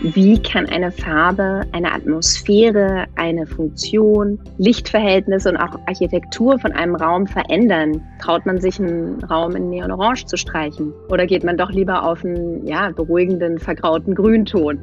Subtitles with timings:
[0.00, 7.26] Wie kann eine Farbe eine Atmosphäre, eine Funktion, Lichtverhältnisse und auch Architektur von einem Raum
[7.26, 8.00] verändern?
[8.22, 10.92] Traut man sich einen Raum in Neonorange zu streichen?
[11.08, 14.78] Oder geht man doch lieber auf einen ja, beruhigenden, vergrauten Grünton?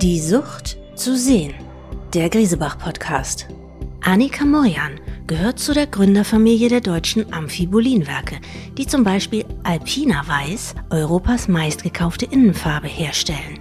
[0.00, 1.54] Die Sucht zu sehen.
[2.14, 3.48] Der Griesebach-Podcast.
[4.02, 5.00] Annika Morjan
[5.30, 8.40] gehört zu der Gründerfamilie der deutschen Amphibolinwerke,
[8.76, 13.60] die zum Beispiel Alpina Weiß, Europas meistgekaufte Innenfarbe, herstellen.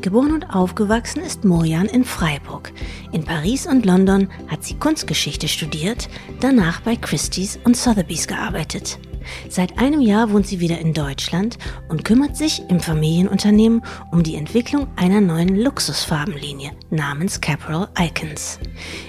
[0.00, 2.72] Geboren und aufgewachsen ist Morjan in Freiburg.
[3.12, 6.08] In Paris und London hat sie Kunstgeschichte studiert,
[6.40, 8.98] danach bei Christie's und Sotheby's gearbeitet.
[9.48, 14.36] Seit einem Jahr wohnt sie wieder in Deutschland und kümmert sich im Familienunternehmen um die
[14.36, 18.58] Entwicklung einer neuen Luxusfarbenlinie namens Caporal Icons.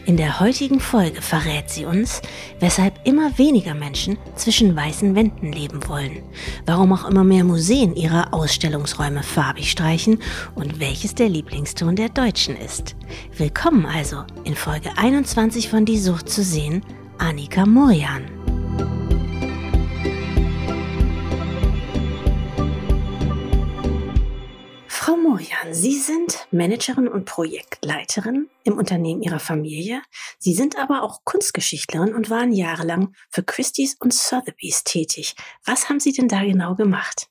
[0.06, 2.22] In der heutigen Folge verrät sie uns,
[2.60, 6.22] weshalb immer weniger Menschen zwischen weißen Wänden leben wollen,
[6.66, 10.20] warum auch immer mehr Museen ihre Ausstellungsräume farbig streichen
[10.56, 12.96] und welches der Lieblingston der Deutschen ist.
[13.38, 16.84] Willkommen also in Folge 21 von Die Sucht zu sehen,
[17.18, 18.35] Annika Morian.
[25.72, 30.02] Sie sind Managerin und Projektleiterin im Unternehmen Ihrer Familie.
[30.38, 35.36] Sie sind aber auch Kunstgeschichtlerin und waren jahrelang für Christie's und Sotheby's tätig.
[35.66, 37.28] Was haben Sie denn da genau gemacht?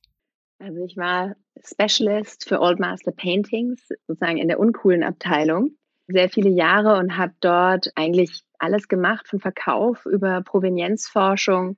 [0.58, 6.50] Also ich war Specialist für Old Master Paintings, sozusagen in der uncoolen Abteilung, sehr viele
[6.50, 11.76] Jahre und habe dort eigentlich alles gemacht, von Verkauf über Provenienzforschung,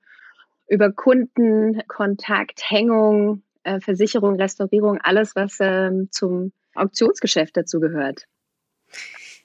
[0.69, 8.27] über Kundenkontakt, Hängung, äh, Versicherung, Restaurierung, alles, was ähm, zum Auktionsgeschäft dazu gehört.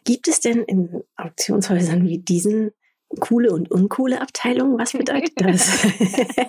[0.03, 2.71] Gibt es denn in Auktionshäusern wie diesen
[3.19, 4.79] coole und uncoole Abteilungen?
[4.79, 5.87] Was bedeutet das?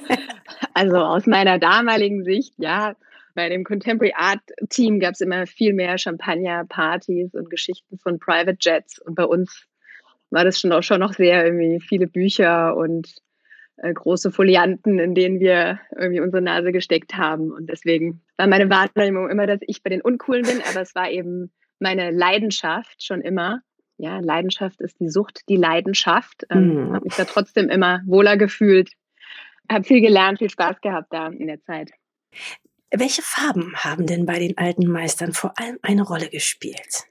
[0.75, 2.95] also aus meiner damaligen Sicht, ja,
[3.35, 8.19] bei dem Contemporary Art Team gab es immer viel mehr Champagner, Partys und Geschichten von
[8.19, 9.01] Private Jets.
[9.01, 9.67] Und bei uns
[10.31, 13.15] war das schon auch schon noch sehr irgendwie viele Bücher und
[13.77, 17.53] äh, große Folianten, in denen wir irgendwie unsere Nase gesteckt haben.
[17.53, 21.11] Und deswegen war meine Wahrnehmung immer, dass ich bei den Uncoolen bin, aber es war
[21.11, 23.61] eben meine Leidenschaft schon immer.
[23.99, 26.45] Ja, Leidenschaft ist die Sucht, die Leidenschaft.
[26.51, 26.93] Ähm, mhm.
[26.95, 28.93] Habe mich da trotzdem immer wohler gefühlt.
[29.71, 31.91] Habe viel gelernt, viel Spaß gehabt da in der Zeit.
[32.91, 37.07] Welche Farben haben denn bei den alten Meistern vor allem eine Rolle gespielt?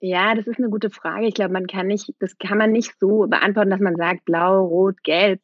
[0.00, 1.26] Ja, das ist eine gute Frage.
[1.26, 4.64] Ich glaube, man kann nicht, das kann man nicht so beantworten, dass man sagt blau,
[4.64, 5.40] rot, gelb.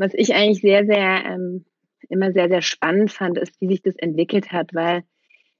[0.00, 1.66] Was ich eigentlich sehr, sehr, ähm,
[2.08, 5.02] immer sehr, sehr spannend fand, ist, wie sich das entwickelt hat, weil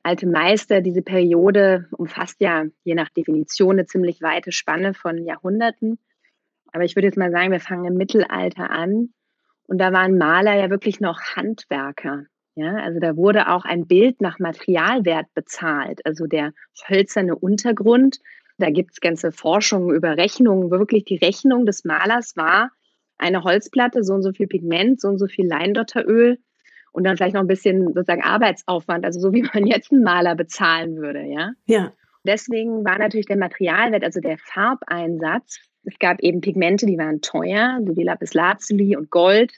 [0.02, 5.98] alte Meister, diese Periode umfasst ja je nach Definition eine ziemlich weite Spanne von Jahrhunderten.
[6.72, 9.10] Aber ich würde jetzt mal sagen, wir fangen im Mittelalter an
[9.64, 12.24] und da waren Maler ja wirklich noch Handwerker.
[12.54, 16.00] Ja, also da wurde auch ein Bild nach Materialwert bezahlt.
[16.06, 16.54] Also der
[16.88, 18.20] hölzerne Untergrund,
[18.56, 20.70] da gibt es ganze Forschungen über Rechnungen.
[20.70, 22.70] Wirklich die Rechnung des Malers war,
[23.20, 26.38] eine Holzplatte, so und so viel Pigment, so und so viel Leindotteröl
[26.92, 30.34] und dann vielleicht noch ein bisschen sozusagen Arbeitsaufwand, also so wie man jetzt einen Maler
[30.34, 31.52] bezahlen würde, ja.
[31.66, 31.92] Ja.
[32.24, 35.60] Deswegen war natürlich der Materialwert, also der Farbeinsatz.
[35.84, 39.52] Es gab eben Pigmente, die waren teuer, wie Lapislazuli und Gold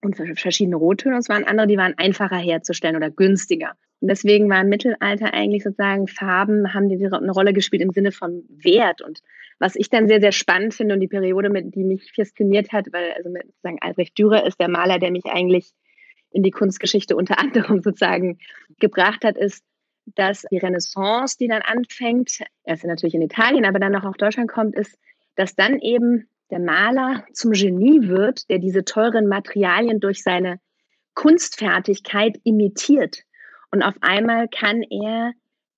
[0.00, 1.16] und verschiedene Rottöne.
[1.16, 3.72] Und es waren andere, die waren einfacher herzustellen oder günstiger.
[4.00, 8.12] Und deswegen war im Mittelalter eigentlich sozusagen Farben haben die eine Rolle gespielt im Sinne
[8.12, 9.20] von Wert und
[9.64, 12.88] was ich dann sehr, sehr spannend finde und die Periode, mit, die mich fasziniert hat,
[12.92, 15.72] weil also mit, sozusagen Albrecht Dürer ist der Maler, der mich eigentlich
[16.32, 18.36] in die Kunstgeschichte unter anderem sozusagen
[18.78, 19.64] gebracht hat, ist,
[20.04, 24.50] dass die Renaissance, die dann anfängt, erst natürlich in Italien, aber dann noch auf Deutschland
[24.50, 24.98] kommt, ist,
[25.34, 30.60] dass dann eben der Maler zum Genie wird, der diese teuren Materialien durch seine
[31.14, 33.22] Kunstfertigkeit imitiert.
[33.70, 35.32] Und auf einmal kann er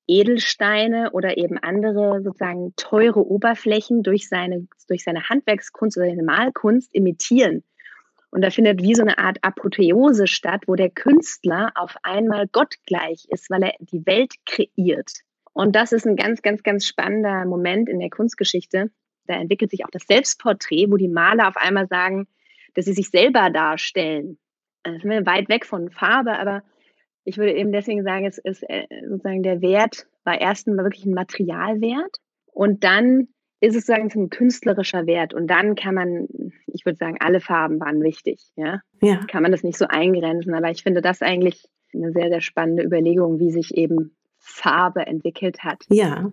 [0.07, 6.95] Edelsteine oder eben andere sozusagen teure Oberflächen durch seine, durch seine Handwerkskunst oder seine Malkunst
[6.95, 7.65] imitieren.
[8.31, 13.27] Und da findet wie so eine Art Apotheose statt, wo der Künstler auf einmal gottgleich
[13.31, 15.13] ist, weil er die Welt kreiert.
[15.53, 18.91] Und das ist ein ganz, ganz, ganz spannender Moment in der Kunstgeschichte.
[19.27, 22.29] Da entwickelt sich auch das Selbstporträt, wo die Maler auf einmal sagen,
[22.75, 24.39] dass sie sich selber darstellen.
[24.83, 26.63] Das sind wir weit weg von Farbe, aber
[27.27, 31.13] ich würde eben deswegen sagen, es ist äh, sozusagen der Wert war erstens wirklich ein
[31.13, 32.17] Materialwert
[32.53, 33.29] und dann
[33.61, 36.29] ist es sozusagen ein künstlerischer Wert und dann kann man,
[36.67, 38.81] ich würde sagen, alle Farben waren wichtig, ja.
[39.03, 39.25] ja.
[39.27, 42.85] Kann man das nicht so eingrenzen, aber ich finde das eigentlich eine sehr, sehr spannende
[42.85, 45.85] Überlegung, wie sich eben Farbe entwickelt hat.
[45.89, 46.31] Ja.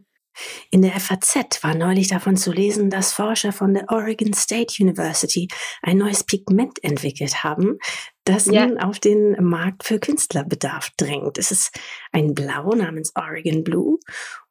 [0.72, 5.48] In der FAZ war neulich davon zu lesen, dass Forscher von der Oregon State University
[5.82, 7.78] ein neues Pigment entwickelt haben,
[8.26, 8.66] das ja.
[8.66, 11.38] nun auf den Markt für Künstlerbedarf drängt.
[11.38, 11.78] Es ist
[12.12, 14.00] ein Blau namens Oregon Blue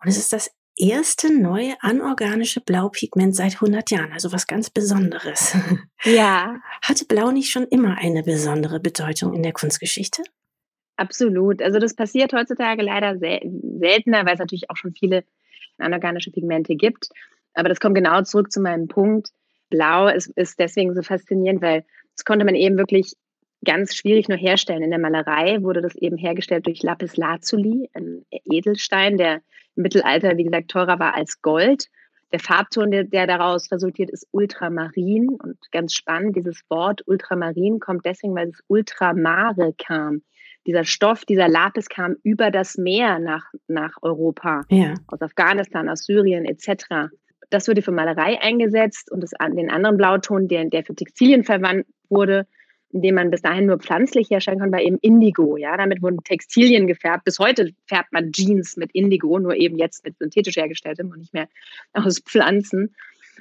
[0.01, 5.57] und es ist das erste neue anorganische Blaupigment seit 100 Jahren, also was ganz Besonderes.
[6.05, 6.61] Ja.
[6.83, 10.25] Hatte Blau nicht schon immer eine besondere Bedeutung in der Kunstgeschichte?
[10.97, 11.63] Absolut.
[11.63, 13.41] Also das passiert heutzutage leider sel
[13.79, 15.23] seltener, weil es natürlich auch schon viele
[15.79, 17.09] anorganische Pigmente gibt.
[17.55, 19.29] Aber das kommt genau zurück zu meinem Punkt.
[19.71, 21.85] Blau ist, ist deswegen so faszinierend, weil
[22.17, 23.15] das konnte man eben wirklich
[23.65, 24.83] ganz schwierig nur herstellen.
[24.83, 29.43] In der Malerei wurde das eben hergestellt durch Lapis Lazuli, ein Edelstein, der
[29.77, 31.87] im Mittelalter, wie gesagt, teurer war als Gold.
[32.33, 35.29] Der Farbton, der, der daraus resultiert, ist Ultramarin.
[35.29, 40.23] Und ganz spannend, dieses Wort Ultramarin kommt deswegen, weil es Ultramare kam.
[40.67, 44.95] Dieser Stoff, dieser Lapis kam über das Meer nach, nach Europa, ja.
[45.09, 47.13] aus Afghanistan, aus Syrien etc.
[47.51, 51.87] Das wurde für Malerei eingesetzt und das, den anderen Blauton, der, der für Textilien verwandt
[52.09, 52.47] wurde,
[52.93, 55.57] den man bis dahin nur pflanzlich herstellen kann, war eben Indigo.
[55.57, 57.25] Ja, damit wurden Textilien gefärbt.
[57.25, 61.33] Bis heute färbt man Jeans mit Indigo, nur eben jetzt mit synthetisch hergestelltem und nicht
[61.33, 61.49] mehr
[61.95, 62.95] aus Pflanzen.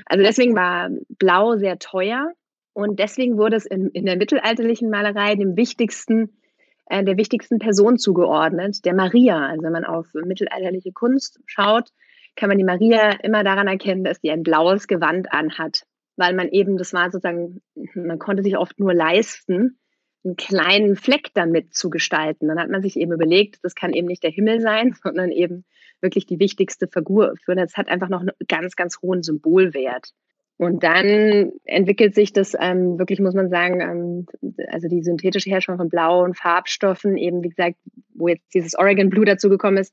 [0.05, 2.31] Also deswegen war Blau sehr teuer
[2.73, 6.37] und deswegen wurde es in, in der mittelalterlichen Malerei dem wichtigsten,
[6.85, 9.47] äh, der wichtigsten Person zugeordnet, der Maria.
[9.47, 11.89] Also wenn man auf mittelalterliche Kunst schaut,
[12.37, 15.83] kann man die Maria immer daran erkennen, dass sie ein blaues Gewand anhat
[16.15, 17.61] weil man eben, das war sozusagen,
[17.95, 19.79] man konnte sich oft nur leisten,
[20.23, 22.47] einen kleinen Fleck damit zu gestalten.
[22.47, 25.65] Dann hat man sich eben überlegt, das kann eben nicht der Himmel sein, sondern eben
[25.99, 30.11] wirklich die wichtigste Figur das hat einfach noch einen ganz, ganz hohen Symbolwert.
[30.57, 35.79] Und dann entwickelt sich das ähm, wirklich, muss man sagen, ähm, also die synthetische Herstellung
[35.79, 37.77] von blauen Farbstoffen, eben wie gesagt,
[38.13, 39.91] wo jetzt dieses Oregon Blue dazu gekommen ist,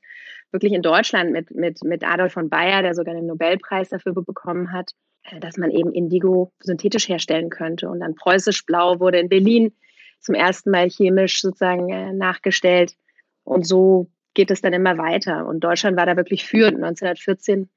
[0.51, 4.71] wirklich in Deutschland mit, mit, mit Adolf von Bayer, der sogar den Nobelpreis dafür bekommen
[4.71, 4.91] hat,
[5.39, 7.89] dass man eben Indigo synthetisch herstellen könnte.
[7.89, 9.73] Und dann preußisch Blau wurde in Berlin
[10.19, 12.95] zum ersten Mal chemisch sozusagen äh, nachgestellt.
[13.43, 15.47] Und so geht es dann immer weiter.
[15.47, 16.77] Und Deutschland war da wirklich führend.
[16.77, 17.69] 1914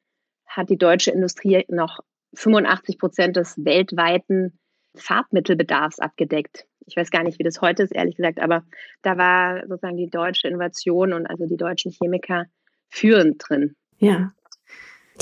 [0.46, 2.00] hat die deutsche Industrie noch
[2.34, 4.58] 85 Prozent des weltweiten
[4.94, 6.66] Farbmittelbedarfs abgedeckt.
[6.86, 8.64] Ich weiß gar nicht, wie das heute ist, ehrlich gesagt, aber
[9.02, 12.46] da war sozusagen die deutsche Innovation und also die deutschen Chemiker
[12.88, 13.76] führend drin.
[13.98, 14.32] Ja,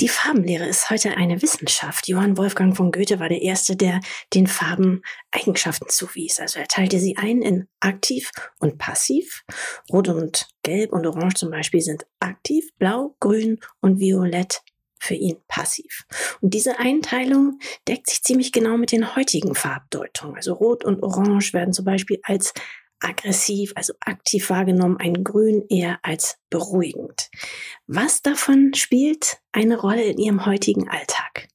[0.01, 2.07] die Farbenlehre ist heute eine Wissenschaft.
[2.07, 3.99] Johann Wolfgang von Goethe war der Erste, der
[4.33, 6.39] den Farben Eigenschaften zuwies.
[6.39, 9.43] Also er teilte sie ein in aktiv und passiv.
[9.91, 14.61] Rot und Gelb und Orange zum Beispiel sind aktiv, Blau, Grün und Violett
[14.99, 16.05] für ihn passiv.
[16.41, 20.35] Und diese Einteilung deckt sich ziemlich genau mit den heutigen Farbdeutungen.
[20.35, 22.53] Also Rot und Orange werden zum Beispiel als
[23.01, 27.29] aggressiv, also aktiv wahrgenommen, ein Grün eher als beruhigend.
[27.87, 31.47] Was davon spielt eine Rolle in Ihrem heutigen Alltag?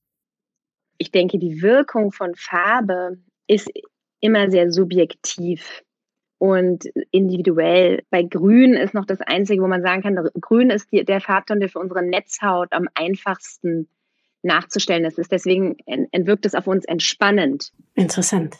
[0.99, 3.71] Ich denke, die Wirkung von Farbe ist
[4.21, 5.83] immer sehr subjektiv
[6.39, 8.03] und individuell.
[8.11, 11.61] Bei Grün ist noch das Einzige, wo man sagen kann, Grün ist die, der Farbton,
[11.61, 13.89] der für unsere Netzhaut am einfachsten
[14.43, 15.21] nachzustellen ist.
[15.31, 17.73] Deswegen entwirkt es auf uns entspannend.
[17.95, 18.57] Interessant.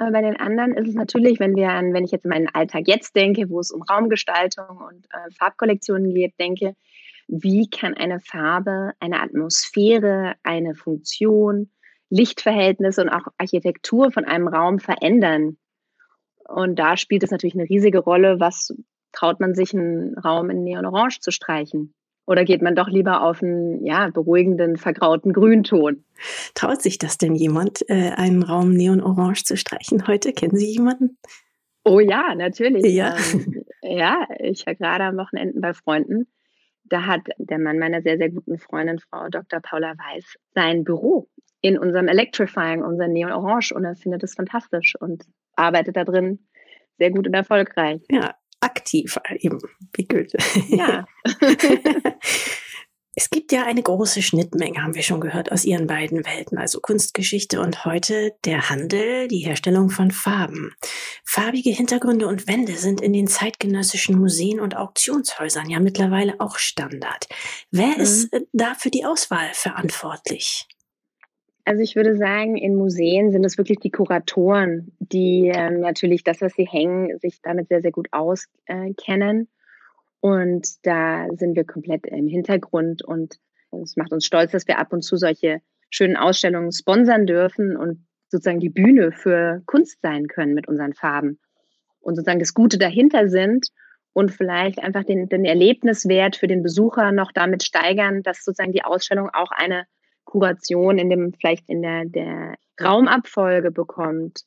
[0.00, 2.84] Aber bei den anderen ist es natürlich, wenn wir an, wenn ich jetzt meinen Alltag
[2.86, 6.74] jetzt denke, wo es um Raumgestaltung und äh, Farbkollektionen geht, denke,
[7.28, 11.70] wie kann eine Farbe eine Atmosphäre, eine Funktion,
[12.08, 15.58] Lichtverhältnisse und auch Architektur von einem Raum verändern?
[16.48, 18.74] Und da spielt es natürlich eine riesige Rolle, was
[19.12, 21.92] traut man sich, einen Raum in Neon-Orange zu streichen?
[22.26, 26.04] Oder geht man doch lieber auf einen ja, beruhigenden, vergrauten Grünton?
[26.54, 30.32] Traut sich das denn jemand, äh, einen Raum neon-orange zu streichen heute?
[30.32, 31.18] Kennen Sie jemanden?
[31.84, 32.84] Oh ja, natürlich.
[32.92, 36.28] Ja, ähm, ja ich war gerade am Wochenende bei Freunden.
[36.84, 39.60] Da hat der Mann meiner sehr, sehr guten Freundin, Frau Dr.
[39.60, 41.28] Paula Weiß, sein Büro
[41.62, 45.24] in unserem Electrifying, unser Neon Orange und er findet es fantastisch und
[45.56, 46.46] arbeitet da drin
[46.98, 48.02] sehr gut und erfolgreich.
[48.10, 49.58] Ja, aktiv eben,
[49.94, 50.38] wie Goethe.
[50.68, 51.06] Ja.
[53.16, 56.80] Es gibt ja eine große Schnittmenge, haben wir schon gehört, aus ihren beiden Welten, also
[56.80, 60.74] Kunstgeschichte und heute der Handel, die Herstellung von Farben.
[61.24, 67.26] Farbige Hintergründe und Wände sind in den zeitgenössischen Museen und Auktionshäusern ja mittlerweile auch Standard.
[67.72, 68.00] Wer mhm.
[68.00, 70.68] ist äh, da für die Auswahl verantwortlich?
[71.70, 76.40] Also ich würde sagen, in Museen sind es wirklich die Kuratoren, die ähm, natürlich das,
[76.40, 79.46] was sie hängen, sich damit sehr, sehr gut auskennen.
[80.18, 83.36] und da sind wir komplett im Hintergrund und
[83.84, 85.60] es macht uns stolz, dass wir ab und zu solche
[85.90, 91.38] schönen Ausstellungen sponsern dürfen und sozusagen die Bühne für Kunst sein können mit unseren Farben.
[92.00, 93.68] Und sozusagen das Gute dahinter sind
[94.12, 98.82] und vielleicht einfach den, den Erlebniswert für den Besucher noch damit steigern, dass sozusagen die
[98.82, 99.84] Ausstellung auch eine
[100.30, 104.44] Kuration in dem, vielleicht in der, der Raumabfolge bekommt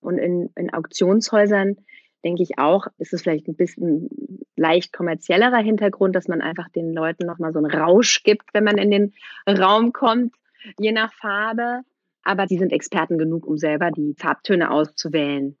[0.00, 1.76] Und in, in Auktionshäusern
[2.24, 4.08] denke ich auch, ist es vielleicht ein bisschen
[4.56, 8.78] leicht kommerziellerer Hintergrund, dass man einfach den Leuten nochmal so einen Rausch gibt, wenn man
[8.78, 9.12] in den
[9.48, 10.34] Raum kommt,
[10.78, 11.80] je nach Farbe.
[12.22, 15.56] Aber die sind Experten genug, um selber die Farbtöne auszuwählen.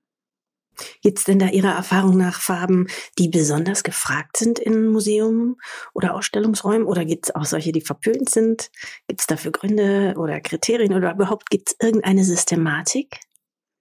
[1.02, 2.86] Gibt es denn da Ihrer Erfahrung nach Farben,
[3.18, 5.56] die besonders gefragt sind in Museum
[5.92, 6.86] oder Ausstellungsräumen?
[6.86, 8.70] Oder gibt es auch solche, die verpönt sind?
[9.08, 13.18] Gibt es dafür Gründe oder Kriterien oder überhaupt gibt es irgendeine Systematik?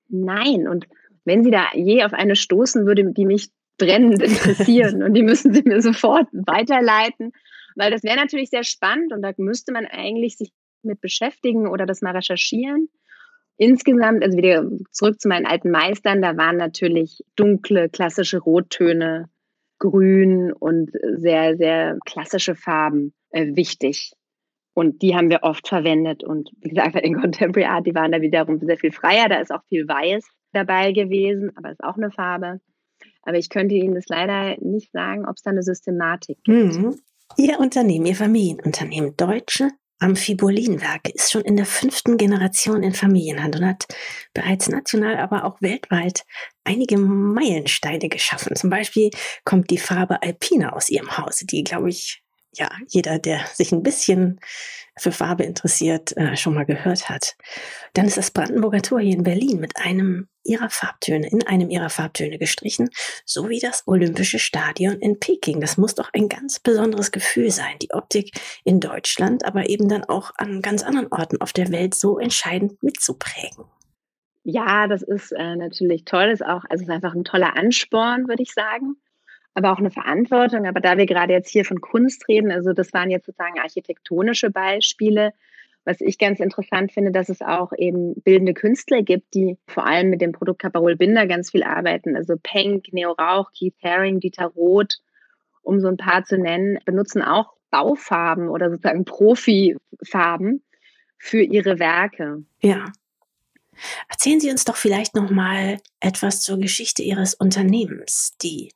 [0.09, 0.87] Nein, und
[1.25, 5.53] wenn Sie da je auf eine stoßen, würde die mich brennend interessieren und die müssen
[5.53, 7.31] Sie mir sofort weiterleiten,
[7.75, 10.51] weil das wäre natürlich sehr spannend und da müsste man eigentlich sich
[10.83, 12.89] mit beschäftigen oder das mal recherchieren.
[13.57, 19.29] Insgesamt, also wieder zurück zu meinen alten Meistern, da waren natürlich dunkle, klassische Rottöne,
[19.79, 24.13] Grün und sehr, sehr klassische Farben äh, wichtig.
[24.73, 26.23] Und die haben wir oft verwendet.
[26.23, 29.29] Und wie gesagt, den Contemporary Art, die waren da wiederum sehr viel freier.
[29.29, 32.59] Da ist auch viel Weiß dabei gewesen, aber ist auch eine Farbe.
[33.23, 36.77] Aber ich könnte Ihnen das leider nicht sagen, ob es da eine Systematik gibt.
[36.77, 36.95] Mhm.
[37.37, 39.69] Ihr Unternehmen, Ihr Familienunternehmen, Deutsche
[39.99, 43.85] Amphibolinwerke ist schon in der fünften Generation in Familienhand und hat
[44.33, 46.25] bereits national, aber auch weltweit
[46.63, 48.55] einige Meilensteine geschaffen.
[48.55, 49.11] Zum Beispiel
[49.45, 52.21] kommt die Farbe Alpina aus ihrem Hause, die, glaube ich,
[52.55, 54.39] ja, jeder, der sich ein bisschen
[54.97, 57.35] für Farbe interessiert, äh, schon mal gehört hat.
[57.93, 61.89] Dann ist das Brandenburger Tor hier in Berlin mit einem ihrer Farbtöne, in einem ihrer
[61.89, 62.89] Farbtöne gestrichen,
[63.25, 65.61] sowie das Olympische Stadion in Peking.
[65.61, 68.31] Das muss doch ein ganz besonderes Gefühl sein, die Optik
[68.63, 72.83] in Deutschland, aber eben dann auch an ganz anderen Orten auf der Welt so entscheidend
[72.83, 73.65] mitzuprägen.
[74.43, 77.55] Ja, das ist äh, natürlich toll, das ist auch, also es ist einfach ein toller
[77.55, 78.97] Ansporn, würde ich sagen
[79.53, 80.65] aber auch eine Verantwortung.
[80.67, 84.49] Aber da wir gerade jetzt hier von Kunst reden, also das waren jetzt sozusagen architektonische
[84.49, 85.33] Beispiele,
[85.85, 90.09] was ich ganz interessant finde, dass es auch eben bildende Künstler gibt, die vor allem
[90.09, 92.15] mit dem Produkt Caparol Binder ganz viel arbeiten.
[92.15, 94.99] Also Penk, Neo Rauch, Keith Haring, Dieter Roth,
[95.61, 100.63] um so ein paar zu nennen, benutzen auch Baufarben oder sozusagen Profifarben
[101.17, 102.43] für ihre Werke.
[102.61, 102.85] Ja.
[104.07, 108.71] Erzählen Sie uns doch vielleicht noch mal etwas zur Geschichte Ihres Unternehmens, die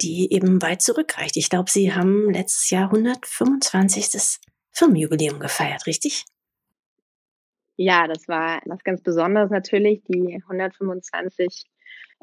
[0.00, 1.36] die eben weit zurückreicht.
[1.36, 4.38] Ich glaube, Sie haben letztes Jahr 125.
[4.72, 6.24] Firmenjubiläum gefeiert, richtig?
[7.76, 11.64] Ja, das war was ganz Besonderes natürlich, die 125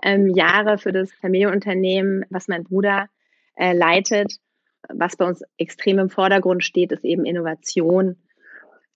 [0.04, 3.08] ähm, Jahre für das Familienunternehmen, was mein Bruder
[3.56, 4.38] äh, leitet.
[4.90, 8.18] Was bei uns extrem im Vordergrund steht, ist eben Innovation.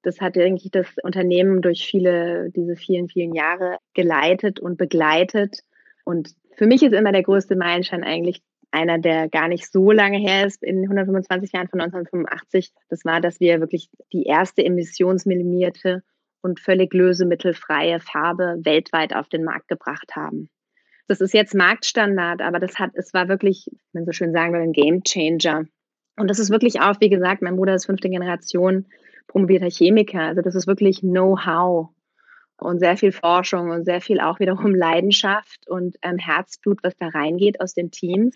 [0.04, 5.62] Das hat eigentlich das Unternehmen durch viele, diese vielen, vielen Jahre geleitet und begleitet.
[6.06, 10.18] Und für mich ist immer der größte Meilenstein eigentlich einer, der gar nicht so lange
[10.18, 12.72] her ist, in 125 Jahren von 1985.
[12.90, 16.04] Das war, dass wir wirklich die erste emissionsminimierte
[16.42, 20.50] und völlig lösemittelfreie Farbe weltweit auf den Markt gebracht haben.
[21.08, 24.62] Das ist jetzt Marktstandard, aber das hat, es war wirklich, wenn so schön sagen will,
[24.62, 25.66] ein Game Changer.
[26.16, 28.86] Und das ist wirklich auch, wie gesagt, mein Bruder ist fünfte Generation
[29.30, 30.22] promovierter Chemiker.
[30.22, 31.90] Also das ist wirklich Know-how
[32.58, 37.08] und sehr viel Forschung und sehr viel auch wiederum Leidenschaft und ähm, Herzblut, was da
[37.08, 38.36] reingeht aus den Teams.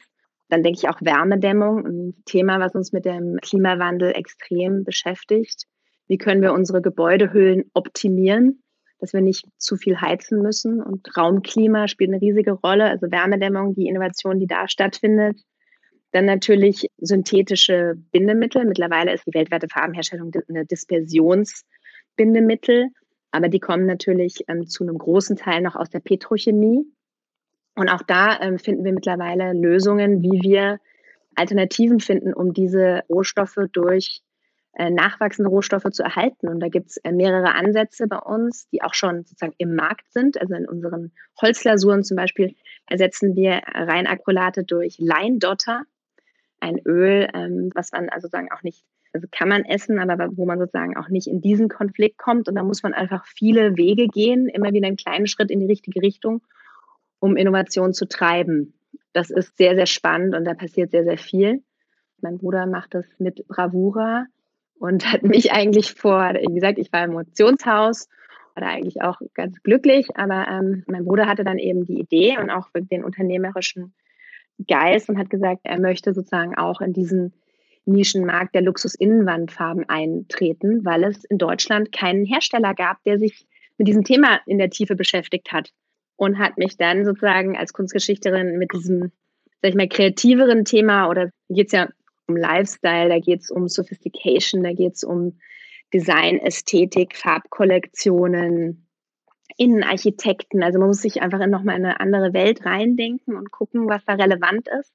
[0.49, 5.63] Dann denke ich auch Wärmedämmung, ein Thema, was uns mit dem Klimawandel extrem beschäftigt.
[6.07, 8.61] Wie können wir unsere Gebäudehüllen optimieren,
[8.99, 10.81] dass wir nicht zu viel heizen müssen?
[10.81, 15.41] Und Raumklima spielt eine riesige Rolle, also Wärmedämmung, die Innovation, die da stattfindet.
[16.11, 18.65] Dann natürlich synthetische Bindemittel.
[18.65, 22.89] Mittlerweile ist die weltweite Farbenherstellung eine Dispersionsbindemittel,
[23.31, 26.85] aber die kommen natürlich ähm, zu einem großen Teil noch aus der Petrochemie.
[27.75, 30.79] Und auch da ähm, finden wir mittlerweile Lösungen, wie wir
[31.35, 34.21] Alternativen finden, um diese Rohstoffe durch
[34.75, 36.47] äh, nachwachsende Rohstoffe zu erhalten.
[36.47, 40.11] Und da gibt es äh, mehrere Ansätze bei uns, die auch schon sozusagen im Markt
[40.11, 40.39] sind.
[40.39, 41.11] Also in unseren
[41.41, 42.55] Holzlasuren zum Beispiel
[42.87, 45.83] ersetzen wir Reinacrylate durch Leindotter,
[46.59, 50.45] ein Öl, ähm, was man also sozusagen auch nicht, also kann man essen, aber wo
[50.45, 52.47] man sozusagen auch nicht in diesen Konflikt kommt.
[52.47, 55.67] Und da muss man einfach viele Wege gehen, immer wieder einen kleinen Schritt in die
[55.67, 56.41] richtige Richtung,
[57.23, 58.73] um Innovation zu treiben.
[59.13, 61.63] Das ist sehr, sehr spannend und da passiert sehr, sehr viel.
[62.19, 64.25] Mein Bruder macht das mit Bravura
[64.77, 68.09] und hat mich eigentlich vor, wie gesagt, ich war im Auktionshaus,
[68.55, 72.37] war da eigentlich auch ganz glücklich, aber ähm, mein Bruder hatte dann eben die Idee
[72.39, 73.93] und auch den unternehmerischen
[74.67, 77.31] Geist und hat gesagt, er möchte sozusagen auch in diesen
[77.85, 84.03] Nischenmarkt der Luxus-Innenwandfarben eintreten, weil es in Deutschland keinen Hersteller gab, der sich mit diesem
[84.03, 85.71] Thema in der Tiefe beschäftigt hat
[86.15, 89.11] und hat mich dann sozusagen als Kunstgeschichterin mit diesem,
[89.61, 91.89] sag ich mal, kreativeren Thema oder geht es ja
[92.27, 95.39] um Lifestyle, da geht es um Sophistication, da geht es um
[95.93, 98.87] Design, Ästhetik, Farbkollektionen,
[99.57, 100.63] Innenarchitekten.
[100.63, 104.13] Also man muss sich einfach in nochmal eine andere Welt reindenken und gucken, was da
[104.13, 104.93] relevant ist.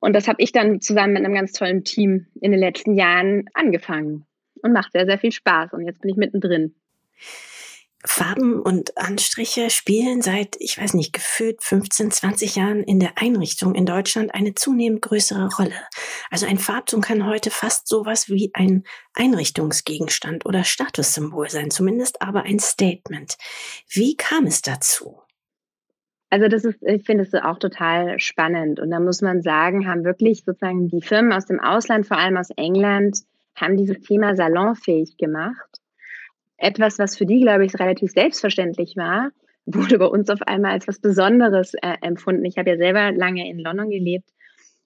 [0.00, 3.44] Und das habe ich dann zusammen mit einem ganz tollen Team in den letzten Jahren
[3.54, 4.24] angefangen
[4.62, 5.72] und macht sehr, sehr viel Spaß.
[5.74, 6.74] Und jetzt bin ich mittendrin.
[8.04, 13.74] Farben und Anstriche spielen seit, ich weiß nicht, gefühlt 15, 20 Jahren in der Einrichtung
[13.74, 15.74] in Deutschland eine zunehmend größere Rolle.
[16.30, 18.82] Also ein Farbton kann heute fast sowas wie ein
[19.14, 23.36] Einrichtungsgegenstand oder Statussymbol sein, zumindest aber ein Statement.
[23.88, 25.20] Wie kam es dazu?
[26.28, 28.80] Also das ist, ich finde es auch total spannend.
[28.80, 32.36] Und da muss man sagen, haben wirklich sozusagen die Firmen aus dem Ausland, vor allem
[32.36, 33.18] aus England,
[33.54, 35.81] haben dieses Thema salonfähig gemacht
[36.62, 39.30] etwas, was für die, glaube ich, relativ selbstverständlich war,
[39.66, 42.44] wurde bei uns auf einmal als was Besonderes äh, empfunden.
[42.44, 44.28] Ich habe ja selber lange in London gelebt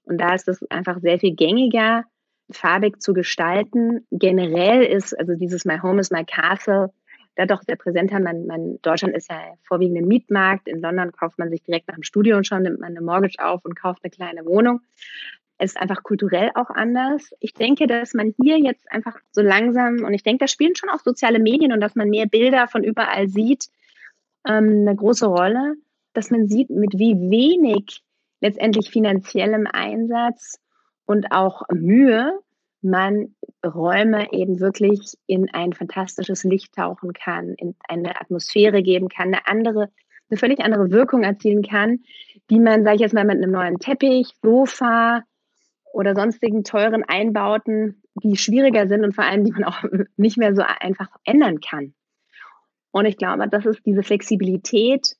[0.04, 2.04] und da ist es einfach sehr viel gängiger,
[2.50, 4.06] farbig zu gestalten.
[4.10, 6.90] Generell ist also dieses My Home is My Castle
[7.36, 8.18] da doch sehr präsenter.
[8.18, 10.68] Man, man, Deutschland ist ja vorwiegend ein Mietmarkt.
[10.68, 13.64] In London kauft man sich direkt nach dem Studium schon, nimmt man eine Mortgage auf
[13.64, 14.80] und kauft eine kleine Wohnung.
[15.58, 17.30] Es ist einfach kulturell auch anders.
[17.40, 20.90] Ich denke, dass man hier jetzt einfach so langsam, und ich denke, da spielen schon
[20.90, 23.68] auch soziale Medien und dass man mehr Bilder von überall sieht,
[24.46, 25.74] ähm, eine große Rolle,
[26.12, 28.02] dass man sieht, mit wie wenig
[28.40, 30.60] letztendlich finanziellem Einsatz
[31.06, 32.38] und auch Mühe
[32.82, 33.34] man
[33.64, 39.46] Räume eben wirklich in ein fantastisches Licht tauchen kann, in eine Atmosphäre geben kann, eine
[39.46, 39.90] andere,
[40.30, 42.00] eine völlig andere Wirkung erzielen kann,
[42.50, 45.24] die man, sage ich jetzt mal, mit einem neuen Teppich, Sofa,
[45.96, 49.82] oder sonstigen teuren Einbauten, die schwieriger sind und vor allem, die man auch
[50.18, 51.94] nicht mehr so einfach ändern kann.
[52.90, 55.16] Und ich glaube, das ist diese Flexibilität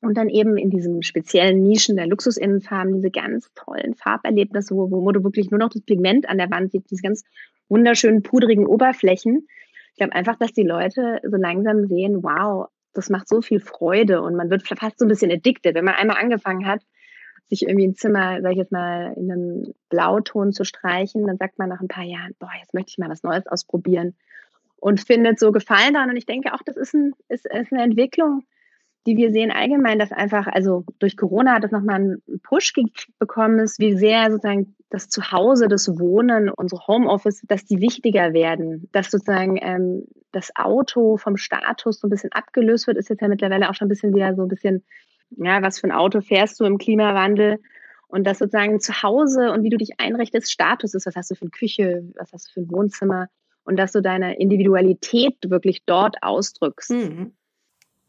[0.00, 5.12] und dann eben in diesen speziellen Nischen der Luxusinnenfarben diese ganz tollen Farberlebnisse, wo, wo
[5.12, 7.22] du wirklich nur noch das Pigment an der Wand siehst, diese ganz
[7.68, 9.46] wunderschönen pudrigen Oberflächen.
[9.92, 14.20] Ich glaube einfach, dass die Leute so langsam sehen, wow, das macht so viel Freude
[14.20, 15.76] und man wird fast so ein bisschen addicted.
[15.76, 16.82] Wenn man einmal angefangen hat,
[17.52, 21.58] sich irgendwie ein Zimmer, sag ich jetzt mal, in einem Blauton zu streichen, dann sagt
[21.58, 24.14] man nach ein paar Jahren, boah, jetzt möchte ich mal was Neues ausprobieren
[24.76, 26.08] und findet so Gefallen daran.
[26.08, 28.44] Und ich denke auch, das ist, ein, ist, ist eine Entwicklung,
[29.06, 32.72] die wir sehen allgemein, dass einfach, also durch Corona hat das nochmal einen Push
[33.18, 38.88] bekommen ist, wie sehr sozusagen das Zuhause, das Wohnen, unsere Homeoffice, dass die wichtiger werden,
[38.92, 43.28] dass sozusagen ähm, das Auto vom Status so ein bisschen abgelöst wird, ist jetzt ja
[43.28, 44.82] mittlerweile auch schon ein bisschen wieder so ein bisschen
[45.36, 47.58] ja, was für ein Auto fährst du im Klimawandel?
[48.08, 51.34] Und das sozusagen zu Hause und wie du dich einrichtest, Status ist, was hast du
[51.34, 53.28] für eine Küche, was hast du für ein Wohnzimmer
[53.64, 56.90] und dass du deine Individualität wirklich dort ausdrückst.
[56.90, 57.32] Mhm.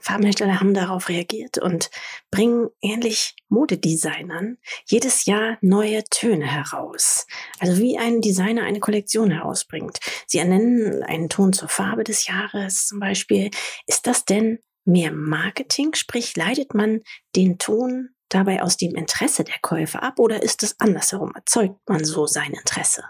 [0.03, 1.89] Farbenhersteller haben darauf reagiert und
[2.29, 7.25] bringen ähnlich Modedesignern jedes Jahr neue Töne heraus.
[7.59, 9.99] Also wie ein Designer eine Kollektion herausbringt.
[10.27, 13.49] Sie ernennen einen Ton zur Farbe des Jahres zum Beispiel.
[13.88, 15.93] Ist das denn mehr Marketing?
[15.93, 17.02] Sprich, leitet man
[17.36, 21.32] den Ton dabei aus dem Interesse der Käufer ab oder ist es andersherum?
[21.36, 23.04] Erzeugt man so sein Interesse?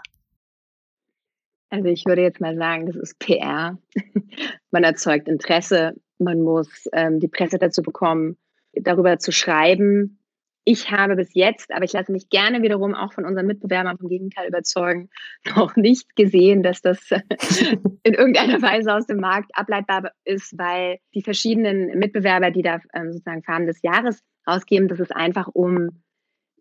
[1.70, 3.78] Also ich würde jetzt mal sagen, das ist PR.
[4.70, 8.36] man erzeugt Interesse, man muss ähm, die Presse dazu bekommen,
[8.72, 10.18] darüber zu schreiben,
[10.64, 14.08] ich habe bis jetzt, aber ich lasse mich gerne wiederum auch von unseren Mitbewerbern vom
[14.08, 15.10] Gegenteil überzeugen,
[15.56, 17.10] noch nicht gesehen, dass das
[18.02, 23.12] in irgendeiner Weise aus dem Markt ableitbar ist, weil die verschiedenen Mitbewerber, die da ähm,
[23.12, 26.02] sozusagen Farben des Jahres rausgeben, das ist einfach um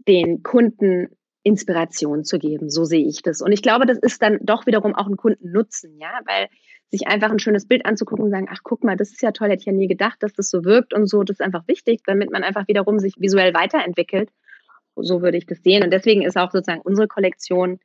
[0.07, 1.09] den Kunden
[1.43, 2.69] Inspiration zu geben.
[2.69, 3.41] So sehe ich das.
[3.41, 6.47] Und ich glaube, das ist dann doch wiederum auch ein Kundennutzen, ja, weil
[6.89, 9.49] sich einfach ein schönes Bild anzugucken und sagen, ach guck mal, das ist ja toll,
[9.49, 12.01] hätte ich ja nie gedacht, dass das so wirkt und so, das ist einfach wichtig,
[12.05, 14.29] damit man einfach wiederum sich visuell weiterentwickelt.
[14.95, 15.83] So würde ich das sehen.
[15.83, 17.79] Und deswegen ist auch sozusagen unsere Kollektion,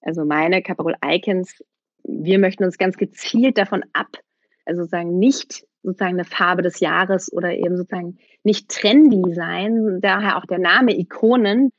[0.00, 1.64] also meine Caparol Icons,
[2.04, 4.18] wir möchten uns ganz gezielt davon ab,
[4.66, 10.38] also sozusagen nicht sozusagen eine Farbe des Jahres oder eben sozusagen nicht trendy sein, daher
[10.38, 11.70] auch der Name Ikonen,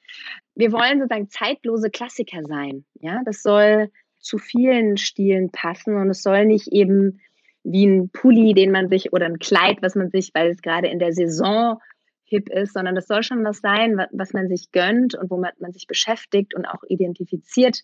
[0.56, 2.86] wir wollen sozusagen zeitlose Klassiker sein.
[3.02, 3.90] Ja, das soll
[4.20, 7.20] zu vielen Stilen passen und es soll nicht eben
[7.64, 10.88] wie ein Pulli, den man sich oder ein Kleid, was man sich, weil es gerade
[10.88, 11.80] in der Saison
[12.24, 15.74] hip ist, sondern das soll schon was sein, was man sich gönnt und womit man
[15.74, 17.82] sich beschäftigt und auch identifiziert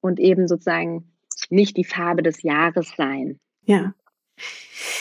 [0.00, 1.12] und eben sozusagen
[1.50, 3.38] nicht die Farbe des Jahres sein.
[3.62, 3.94] Ja.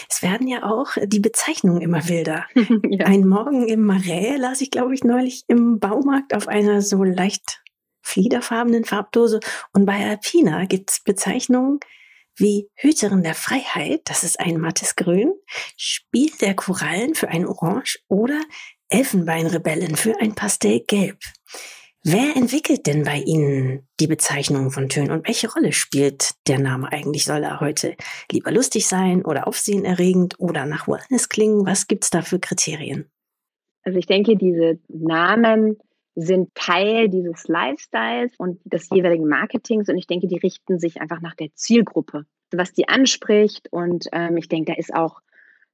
[0.10, 2.46] Es werden ja auch die Bezeichnungen immer wilder.
[2.90, 3.06] ja.
[3.06, 7.62] Ein Morgen im Marais las ich, glaube ich, neulich im Baumarkt auf einer so leicht
[8.02, 9.40] fliederfarbenen Farbdose.
[9.74, 11.80] Und bei Alpina gibt es Bezeichnungen
[12.38, 15.34] wie Hüterin der Freiheit, das ist ein mattes Grün,
[15.76, 18.40] Spiel der Korallen für ein Orange oder
[18.90, 21.18] Elfenbeinrebellen für ein Pastellgelb.
[22.10, 26.90] Wer entwickelt denn bei Ihnen die Bezeichnung von Tönen und welche Rolle spielt der Name
[26.90, 27.26] eigentlich?
[27.26, 27.98] Soll er heute
[28.32, 31.66] lieber lustig sein oder aufsehenerregend oder nach Wellness klingen?
[31.66, 33.12] Was gibt es da für Kriterien?
[33.84, 35.80] Also ich denke, diese Namen
[36.16, 41.20] sind Teil dieses Lifestyles und des jeweiligen Marketings und ich denke, die richten sich einfach
[41.20, 45.20] nach der Zielgruppe, was die anspricht und ähm, ich denke, da ist auch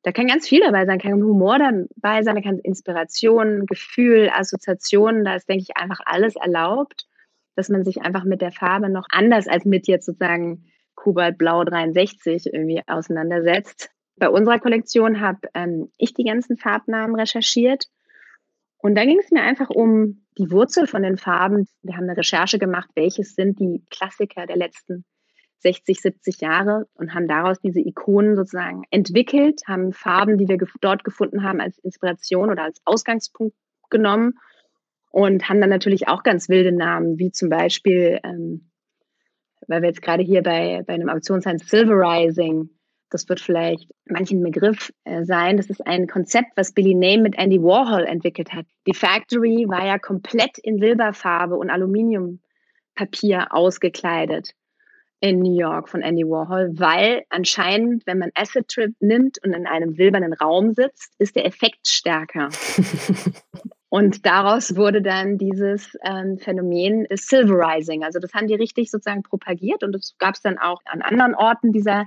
[0.03, 5.23] da kann ganz viel dabei sein, kann Humor dabei sein, da kann Inspiration, Gefühl, Assoziationen,
[5.23, 7.07] da ist, denke ich, einfach alles erlaubt,
[7.55, 12.53] dass man sich einfach mit der Farbe noch anders als mit jetzt sozusagen Kobaltblau 63
[12.53, 13.89] irgendwie auseinandersetzt.
[14.17, 17.85] Bei unserer Kollektion habe ähm, ich die ganzen Farbnamen recherchiert
[18.77, 21.67] und da ging es mir einfach um die Wurzel von den Farben.
[21.81, 25.05] Wir haben eine Recherche gemacht, welches sind die Klassiker der letzten
[25.63, 31.04] 60, 70 Jahre und haben daraus diese Ikonen sozusagen entwickelt, haben Farben, die wir dort
[31.04, 33.56] gefunden haben, als Inspiration oder als Ausgangspunkt
[33.89, 34.34] genommen
[35.12, 38.69] und haben dann natürlich auch ganz wilde Namen, wie zum Beispiel, ähm,
[39.67, 42.69] weil wir jetzt gerade hier bei, bei einem Auktion sein, Silverizing,
[43.10, 45.58] das wird vielleicht manchen Begriff äh, sein.
[45.58, 48.65] Das ist ein Konzept, was Billy Name mit Andy Warhol entwickelt hat.
[48.88, 54.54] Die Factory war ja komplett in Silberfarbe und Aluminiumpapier ausgekleidet
[55.23, 59.65] in New York von Andy Warhol, weil anscheinend, wenn man Acid Trip nimmt und in
[59.65, 62.49] einem silbernen Raum sitzt, ist der Effekt stärker.
[63.89, 68.03] und daraus wurde dann dieses ähm, Phänomen Silverizing.
[68.03, 71.36] Also das haben die richtig sozusagen propagiert und das gab es dann auch an anderen
[71.36, 72.03] Orten dieser,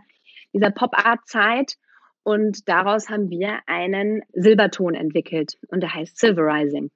[0.52, 1.76] dieser Pop-Art-Zeit.
[2.22, 6.90] Und daraus haben wir einen Silberton entwickelt und der heißt Silverizing.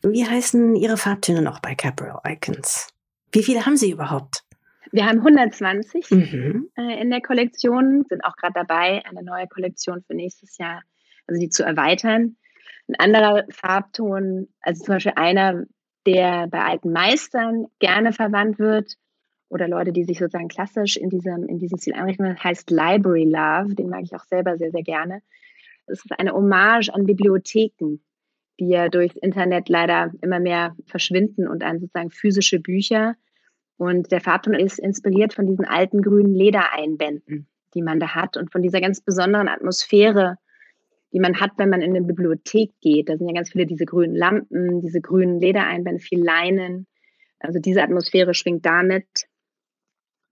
[0.00, 2.88] Wie heißen Ihre Farbtöne noch bei Capro Icons?
[3.32, 4.47] Wie viele haben Sie überhaupt?
[4.92, 6.70] Wir haben 120 mhm.
[6.76, 10.82] äh, in der Kollektion, sind auch gerade dabei, eine neue Kollektion für nächstes Jahr,
[11.26, 12.36] also die zu erweitern.
[12.88, 15.64] Ein anderer Farbton, also zum Beispiel einer,
[16.06, 18.94] der bei alten Meistern gerne verwandt wird,
[19.50, 23.74] oder Leute, die sich sozusagen klassisch in diesem, in diesem Stil einrichten, heißt Library Love.
[23.74, 25.22] Den mag ich auch selber sehr, sehr gerne.
[25.86, 28.00] Es ist eine Hommage an Bibliotheken,
[28.60, 33.16] die ja durchs Internet leider immer mehr verschwinden und an sozusagen physische Bücher
[33.78, 38.50] und der Farbton ist inspiriert von diesen alten grünen Ledereinbänden, die man da hat und
[38.52, 40.36] von dieser ganz besonderen Atmosphäre,
[41.12, 43.08] die man hat, wenn man in eine Bibliothek geht.
[43.08, 46.86] Da sind ja ganz viele diese grünen Lampen, diese grünen Ledereinbände, viel Leinen.
[47.38, 49.06] Also diese Atmosphäre schwingt damit.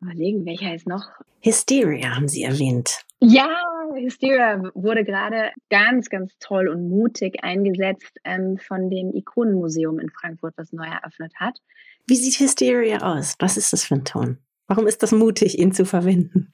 [0.01, 1.09] Überlegen, welcher ist noch?
[1.41, 3.05] Hysteria haben Sie erwähnt.
[3.21, 3.49] Ja,
[3.95, 10.55] Hysteria wurde gerade ganz, ganz toll und mutig eingesetzt ähm, von dem Ikonenmuseum in Frankfurt,
[10.57, 11.59] was neu eröffnet hat.
[12.09, 13.35] Wie sieht Hysteria aus?
[13.40, 14.38] Was ist das für ein Ton?
[14.69, 16.53] Warum ist das mutig, ihn zu verwenden?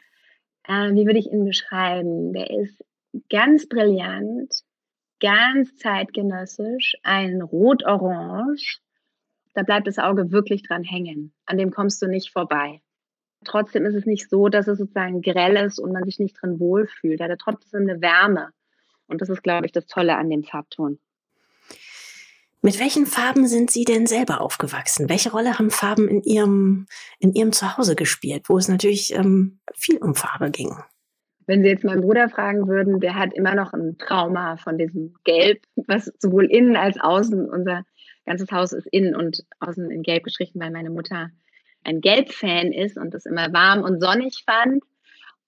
[0.64, 2.32] Äh, wie würde ich ihn beschreiben?
[2.32, 2.82] Der ist
[3.28, 4.62] ganz brillant,
[5.20, 8.80] ganz zeitgenössisch, ein rot-orange.
[9.54, 11.34] Da bleibt das Auge wirklich dran hängen.
[11.44, 12.80] An dem kommst du nicht vorbei.
[13.44, 16.60] Trotzdem ist es nicht so, dass es sozusagen grell ist und man sich nicht drin
[16.60, 17.20] wohlfühlt.
[17.20, 18.50] Er hat trotzdem eine Wärme.
[19.06, 20.98] Und das ist, glaube ich, das Tolle an dem Farbton.
[22.64, 25.08] Mit welchen Farben sind Sie denn selber aufgewachsen?
[25.08, 26.86] Welche Rolle haben Farben in Ihrem,
[27.18, 30.76] in Ihrem Zuhause gespielt, wo es natürlich ähm, viel um Farbe ging?
[31.48, 35.16] Wenn Sie jetzt meinen Bruder fragen würden, der hat immer noch ein Trauma von diesem
[35.24, 37.84] Gelb, was sowohl innen als außen, unser
[38.26, 41.30] ganzes Haus ist innen und außen in Gelb gestrichen, weil meine Mutter
[41.82, 44.84] ein Gelb-Fan ist und das immer warm und sonnig fand.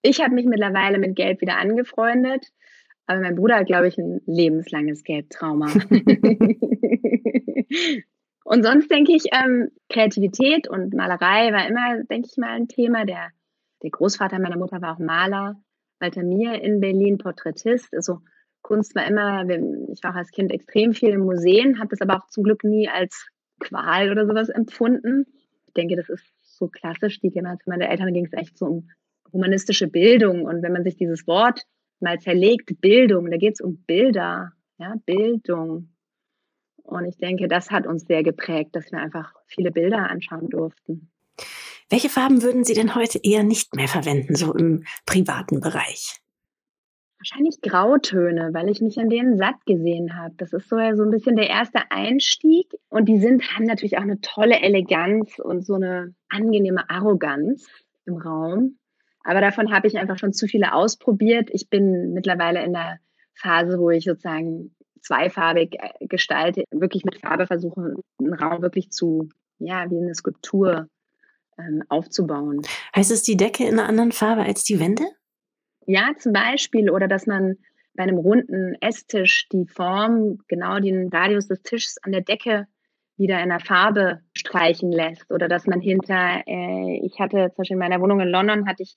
[0.03, 2.49] Ich habe mich mittlerweile mit Gelb wieder angefreundet,
[3.07, 5.67] aber mein Bruder hat, glaube ich, ein lebenslanges Gelbtrauma.
[8.45, 13.05] und sonst denke ich, ähm, Kreativität und Malerei war immer, denke ich mal, ein Thema.
[13.05, 13.31] Der,
[13.83, 15.57] der Großvater meiner Mutter war auch Maler.
[16.01, 17.95] Walter Mier in Berlin Porträtist.
[17.95, 18.21] Also
[18.63, 19.45] Kunst war immer,
[19.93, 22.65] ich war auch als Kind extrem viel in Museen, habe das aber auch zum Glück
[22.65, 23.29] nie als
[23.61, 25.27] Qual oder sowas empfunden.
[25.67, 27.21] Ich denke, das ist so klassisch.
[27.21, 28.91] Die Generation meiner Eltern ging es echt so um
[29.33, 30.45] humanistische Bildung.
[30.45, 31.63] Und wenn man sich dieses Wort
[32.05, 35.89] mal zerlegt, Bildung, da geht es um Bilder, ja, Bildung.
[36.85, 41.11] Und ich denke, das hat uns sehr geprägt, dass wir einfach viele Bilder anschauen durften.
[41.91, 46.21] Welche Farben würden Sie denn heute eher nicht mehr verwenden, so im privaten Bereich?
[47.19, 50.35] Wahrscheinlich Grautöne, weil ich mich an denen satt gesehen habe.
[50.37, 52.67] Das ist so, ja so ein bisschen der erste Einstieg.
[52.91, 57.67] Und die sind, haben natürlich auch eine tolle Eleganz und so eine angenehme Arroganz
[58.05, 58.77] im Raum.
[59.25, 61.49] Aber davon habe ich einfach schon zu viele ausprobiert.
[61.53, 62.99] Ich bin mittlerweile in der
[63.35, 69.29] Phase, wo ich sozusagen zweifarbig äh, gestalte, wirklich mit Farbe versuche, einen Raum wirklich zu,
[69.59, 70.89] ja, wie eine Skulptur
[71.59, 72.63] ähm, aufzubauen.
[72.95, 75.05] Heißt es die Decke in einer anderen Farbe als die Wände?
[75.87, 76.91] Ja, zum Beispiel.
[76.91, 77.57] Oder dass man
[77.95, 82.67] bei einem runden Esstisch die Form, genau den Radius des Tisches an der Decke
[83.17, 87.75] wieder in der Farbe streichen lässt oder dass man hinter, äh, ich hatte zum Beispiel
[87.75, 88.97] in meiner Wohnung in London hatte ich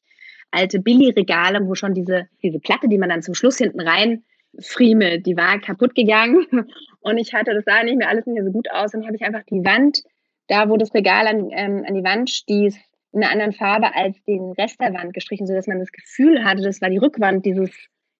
[0.51, 4.23] alte Billy-Regale, wo schon diese, diese Platte, die man dann zum Schluss hinten rein
[4.59, 6.45] friemelt, die war kaputt gegangen
[7.01, 9.15] und ich hatte, das sah nicht mehr alles nicht mehr so gut aus und habe
[9.15, 10.03] ich einfach die Wand,
[10.47, 12.75] da wo das Regal an, ähm, an die Wand stieß,
[13.13, 16.63] in einer anderen Farbe als den Rest der Wand gestrichen, sodass man das Gefühl hatte,
[16.63, 17.71] das war die Rückwand dieses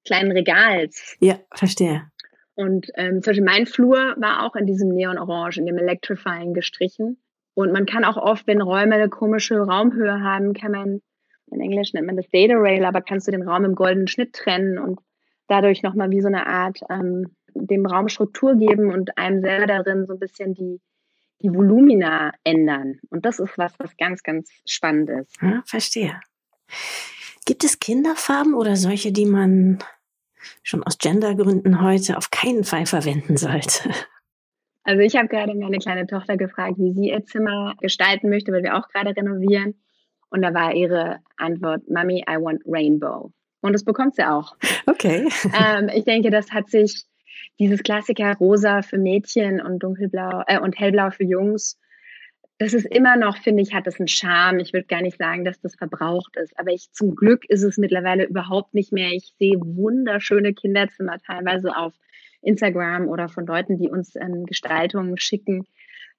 [0.05, 1.17] kleinen Regals.
[1.19, 2.09] Ja, verstehe.
[2.57, 7.21] Und ähm, zum Beispiel mein Flur war auch in diesem Neon-Orange, in dem Electrifying gestrichen.
[7.53, 11.01] Und man kann auch oft, wenn Räume eine komische Raumhöhe haben, kann man,
[11.51, 14.33] in Englisch nennt man das Data Rail, aber kannst du den Raum im goldenen Schnitt
[14.33, 14.99] trennen und
[15.47, 20.07] dadurch nochmal wie so eine Art ähm, dem Raum Struktur geben und einem selber darin
[20.07, 20.81] so ein bisschen die,
[21.41, 22.99] die Volumina ändern.
[23.11, 25.39] Und das ist was, was ganz, ganz spannend ist.
[25.43, 26.19] Ja, verstehe.
[27.45, 29.79] Gibt es Kinderfarben oder solche, die man
[30.63, 33.89] schon aus Gendergründen heute auf keinen Fall verwenden sollte?
[34.83, 38.63] Also ich habe gerade meine kleine Tochter gefragt, wie sie ihr Zimmer gestalten möchte, weil
[38.63, 39.75] wir auch gerade renovieren.
[40.29, 43.31] Und da war ihre Antwort, Mami, I want Rainbow.
[43.59, 44.55] Und das bekommt sie auch.
[44.85, 45.27] Okay.
[45.59, 47.03] Ähm, ich denke, das hat sich
[47.59, 51.77] dieses Klassiker Rosa für Mädchen und dunkelblau äh, und hellblau für Jungs.
[52.59, 54.59] Das ist immer noch, finde ich, hat das einen Charme.
[54.59, 56.57] Ich würde gar nicht sagen, dass das verbraucht ist.
[56.57, 59.11] Aber ich, zum Glück ist es mittlerweile überhaupt nicht mehr.
[59.11, 61.93] Ich sehe wunderschöne Kinderzimmer teilweise auf
[62.41, 65.67] Instagram oder von Leuten, die uns ähm, Gestaltungen schicken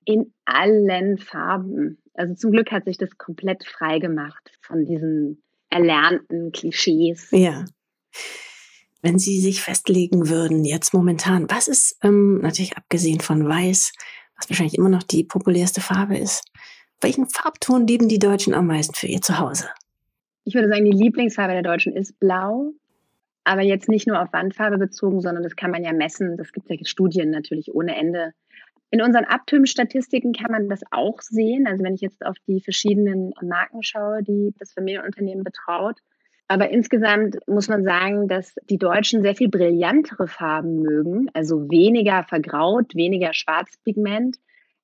[0.04, 1.98] in allen Farben.
[2.14, 7.28] Also zum Glück hat sich das komplett frei gemacht von diesen erlernten Klischees.
[7.32, 7.64] Ja.
[9.02, 13.92] Wenn Sie sich festlegen würden, jetzt momentan, was ist, ähm, natürlich abgesehen von Weiß,
[14.38, 16.44] was wahrscheinlich immer noch die populärste Farbe ist,
[17.00, 19.68] welchen Farbton lieben die Deutschen am meisten für ihr Zuhause?
[20.44, 22.72] Ich würde sagen, die Lieblingsfarbe der Deutschen ist blau,
[23.44, 26.36] aber jetzt nicht nur auf Wandfarbe bezogen, sondern das kann man ja messen.
[26.36, 28.32] Das gibt ja Studien natürlich ohne Ende.
[28.90, 31.66] In unseren Abtömstatistiken kann man das auch sehen.
[31.66, 35.98] Also wenn ich jetzt auf die verschiedenen Marken schaue, die das Familienunternehmen betraut,
[36.48, 42.24] aber insgesamt muss man sagen, dass die Deutschen sehr viel brillantere Farben mögen, also weniger
[42.24, 44.38] vergraut, weniger Schwarzpigment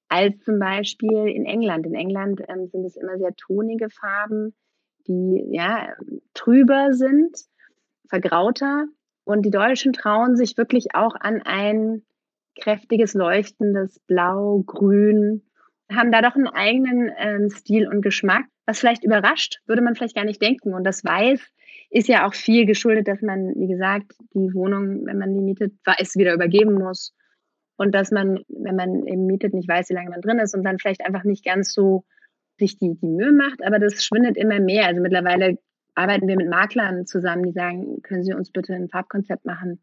[0.09, 1.87] als zum Beispiel in England.
[1.87, 4.55] In England ähm, sind es immer sehr tonige Farben,
[5.09, 5.89] die ja
[6.35, 7.35] trüber sind,
[8.09, 8.87] vergrauter.
[9.25, 12.03] Und die Deutschen trauen sich wirklich auch an ein
[12.61, 15.43] kräftiges, leuchtendes Blau, Grün,
[15.91, 20.17] haben da doch einen eigenen äh, Stil und Geschmack, was vielleicht überrascht, würde man vielleicht
[20.17, 20.75] gar nicht denken.
[20.75, 21.41] Und das Weiß
[21.91, 25.75] ist ja auch viel geschuldet, dass man, wie gesagt, die Wohnung, wenn man die mietet,
[25.85, 27.15] weiß wieder übergeben muss.
[27.77, 30.65] Und dass man, wenn man eben mietet, nicht weiß, wie lange man drin ist und
[30.65, 32.05] dann vielleicht einfach nicht ganz so
[32.59, 33.65] sich die, die Mühe macht.
[33.65, 34.87] Aber das schwindet immer mehr.
[34.87, 35.59] Also mittlerweile
[35.95, 39.81] arbeiten wir mit Maklern zusammen, die sagen, können Sie uns bitte ein Farbkonzept machen?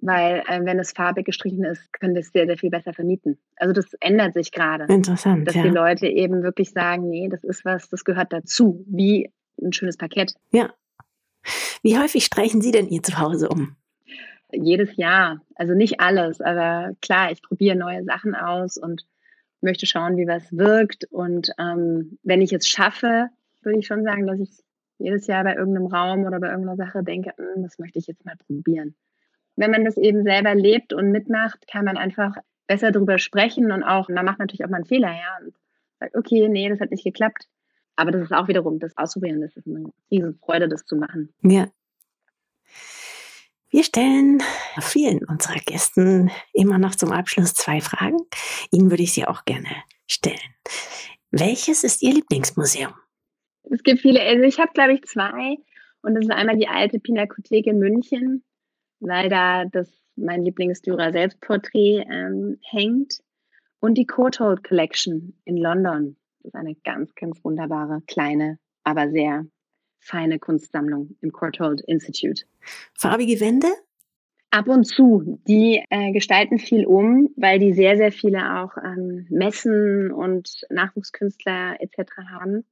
[0.00, 3.38] Weil äh, wenn es farbig gestrichen ist, können wir es sehr, sehr viel besser vermieten.
[3.56, 4.84] Also das ändert sich gerade.
[4.92, 5.46] Interessant.
[5.46, 5.62] Dass ja.
[5.62, 9.96] die Leute eben wirklich sagen, nee, das ist was, das gehört dazu, wie ein schönes
[9.96, 10.34] Parkett.
[10.52, 10.72] Ja.
[11.82, 13.76] Wie häufig streichen Sie denn Ihr Zuhause um?
[14.52, 15.42] Jedes Jahr.
[15.56, 19.04] Also nicht alles, aber klar, ich probiere neue Sachen aus und
[19.60, 21.04] möchte schauen, wie was wirkt.
[21.10, 23.28] Und ähm, wenn ich es schaffe,
[23.62, 24.50] würde ich schon sagen, dass ich
[24.98, 28.24] jedes Jahr bei irgendeinem Raum oder bei irgendeiner Sache denke, hm, das möchte ich jetzt
[28.24, 28.94] mal probieren
[29.58, 32.36] wenn man das eben selber lebt und mitmacht, kann man einfach
[32.68, 35.54] besser darüber sprechen und auch, man macht natürlich auch mal einen Fehler, ja, und
[35.98, 37.48] sagt, okay, nee, das hat nicht geklappt.
[37.96, 41.34] Aber das ist auch wiederum das Ausprobieren, das ist eine Riesenfreude, das zu machen.
[41.42, 41.68] Ja.
[43.70, 44.40] Wir stellen
[44.80, 48.18] vielen unserer Gästen immer noch zum Abschluss zwei Fragen.
[48.70, 49.68] Ihnen würde ich sie auch gerne
[50.06, 50.38] stellen.
[51.32, 52.94] Welches ist Ihr Lieblingsmuseum?
[53.70, 55.56] Es gibt viele, also ich habe glaube ich zwei.
[56.00, 58.44] Und das ist einmal die alte Pinakothek in München
[59.00, 63.20] weil da das mein Lieblingsdürer Selbstporträt ähm, hängt.
[63.80, 66.16] Und die Courtauld Collection in London.
[66.40, 69.46] Das ist eine ganz, ganz wunderbare, kleine, aber sehr
[70.00, 72.44] feine Kunstsammlung im Courtauld Institute.
[72.94, 73.68] Farbige Wände?
[74.50, 75.38] Ab und zu.
[75.46, 81.76] Die äh, gestalten viel um, weil die sehr, sehr viele auch ähm, Messen und Nachwuchskünstler
[81.80, 82.10] etc.
[82.30, 82.64] haben.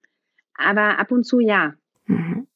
[0.55, 1.75] Aber ab und zu ja.
[2.07, 2.47] Mhm.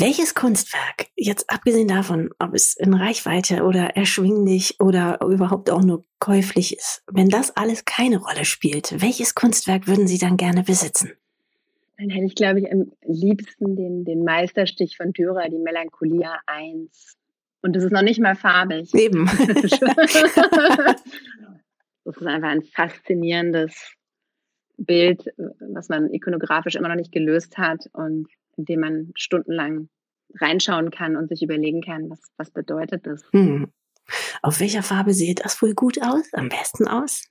[0.00, 6.04] Welches Kunstwerk, jetzt abgesehen davon, ob es in Reichweite oder erschwinglich oder überhaupt auch nur
[6.18, 11.12] käuflich ist, wenn das alles keine Rolle spielt, welches Kunstwerk würden Sie dann gerne besitzen?
[11.98, 17.18] Dann hätte ich, glaube ich, am liebsten den, den Meisterstich von Dürer, die Melancholia 1.
[17.60, 18.94] Und das ist noch nicht mal farbig.
[18.94, 19.26] Eben.
[19.26, 19.64] das
[22.16, 23.92] ist einfach ein faszinierendes
[24.78, 29.88] Bild, was man ikonografisch immer noch nicht gelöst hat und in dem man stundenlang
[30.34, 33.22] reinschauen kann und sich überlegen kann, was, was bedeutet das.
[33.32, 33.72] Hm.
[34.42, 37.24] Auf welcher Farbe sieht das wohl gut aus, am besten aus?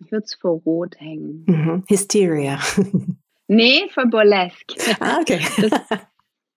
[0.00, 1.44] Ich würde es vor Rot hängen.
[1.46, 1.84] Mhm.
[1.88, 2.58] Hysteria.
[3.48, 4.74] nee, vor Burlesque.
[5.00, 5.40] Ah, okay.
[5.56, 6.00] Das,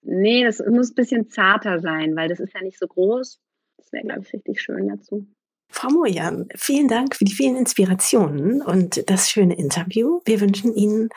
[0.01, 3.39] nee, das muss ein bisschen zarter sein, weil das ist ja nicht so groß.
[3.77, 5.27] Das wäre, glaube ich, richtig schön dazu.
[5.69, 10.21] Frau Mojan, vielen Dank für die vielen Inspirationen und das schöne Interview.
[10.25, 11.09] Wir wünschen Ihnen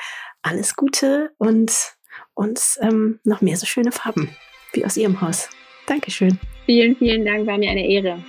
[0.42, 1.96] alles Gute und
[2.40, 4.34] uns ähm, noch mehr so schöne Farben
[4.72, 5.48] wie aus Ihrem Haus.
[5.86, 6.38] Dankeschön.
[6.64, 8.24] Vielen, vielen Dank, war mir eine Ehre.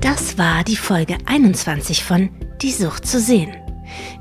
[0.00, 2.30] Das war die Folge 21 von
[2.62, 3.54] Die Sucht zu sehen.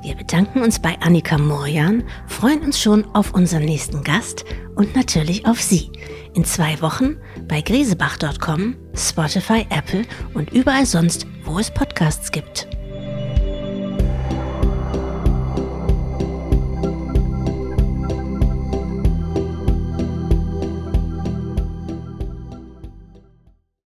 [0.01, 4.43] Wir bedanken uns bei Annika Morjan, freuen uns schon auf unseren nächsten Gast
[4.75, 5.91] und natürlich auf Sie.
[6.33, 12.67] In zwei Wochen bei grisebach.com, Spotify, Apple und überall sonst, wo es Podcasts gibt.